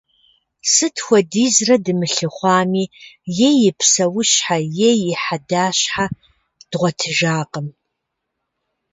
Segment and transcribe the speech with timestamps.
[0.73, 2.85] Сыт хуэдизрэ дымылъыхъуами,
[3.47, 6.05] е и псэущхьэ е и хьэдащхьэ
[6.71, 7.67] дгъуэтыжакъым.